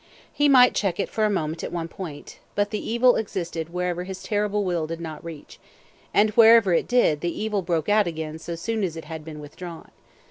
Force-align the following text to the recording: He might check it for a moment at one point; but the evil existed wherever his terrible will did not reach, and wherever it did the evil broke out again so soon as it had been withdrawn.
He 0.33 0.49
might 0.49 0.73
check 0.73 0.99
it 0.99 1.09
for 1.11 1.25
a 1.25 1.29
moment 1.29 1.63
at 1.63 1.71
one 1.71 1.87
point; 1.87 2.39
but 2.55 2.71
the 2.71 2.91
evil 2.91 3.17
existed 3.17 3.69
wherever 3.71 4.03
his 4.03 4.23
terrible 4.23 4.63
will 4.63 4.87
did 4.87 4.99
not 4.99 5.23
reach, 5.23 5.59
and 6.11 6.31
wherever 6.31 6.73
it 6.73 6.87
did 6.87 7.21
the 7.21 7.39
evil 7.39 7.61
broke 7.61 7.87
out 7.87 8.07
again 8.07 8.39
so 8.39 8.55
soon 8.55 8.83
as 8.83 8.97
it 8.97 9.05
had 9.05 9.23
been 9.23 9.39
withdrawn. 9.39 9.91